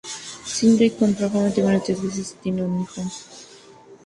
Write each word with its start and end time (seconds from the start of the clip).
Ridgway 0.55 0.89
contrajo 0.97 1.41
matrimonio 1.43 1.79
tres 1.85 2.01
veces 2.01 2.31
y 2.31 2.41
tiene 2.41 2.63
un 2.63 2.81
hijo. 2.81 3.03